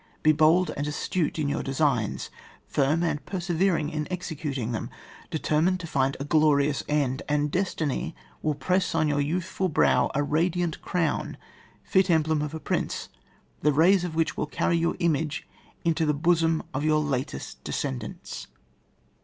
[0.23, 2.31] Be bold and astute in your de signs,
[2.65, 4.89] firm and persevering in executing them,
[5.29, 10.23] determined to find a glorious end, and destiny will press on your youthful brow a
[10.23, 11.37] radiant crown—
[11.83, 13.09] fit emblem oi a prince,
[13.61, 15.47] the rays of which will carry your image
[15.85, 18.47] into the bosom of your latest descendants.